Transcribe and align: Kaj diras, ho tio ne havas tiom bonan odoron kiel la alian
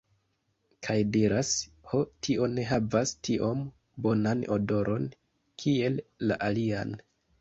Kaj 0.85 0.95
diras, 1.15 1.51
ho 1.91 1.99
tio 2.27 2.47
ne 2.53 2.65
havas 2.69 3.13
tiom 3.29 3.61
bonan 4.07 4.41
odoron 4.57 5.07
kiel 5.65 6.01
la 6.31 6.41
alian 6.49 6.97